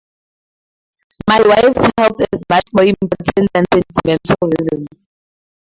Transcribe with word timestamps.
My 1.29 1.39
wife's 1.47 1.77
health 1.99 2.19
is 2.33 2.41
much 2.51 2.63
more 2.73 2.87
important 2.87 3.49
than 3.53 3.65
sentimental 3.71 4.35
reasons. 4.59 5.07